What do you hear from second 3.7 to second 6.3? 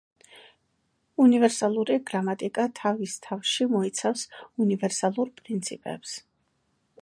მოიცავს უნივერსალურ პრინციპებს.